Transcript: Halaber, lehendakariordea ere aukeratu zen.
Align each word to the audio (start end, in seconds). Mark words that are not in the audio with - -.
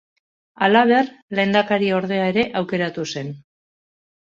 Halaber, 0.67 1.11
lehendakariordea 1.41 2.25
ere 2.33 2.47
aukeratu 2.63 3.09
zen. 3.13 3.33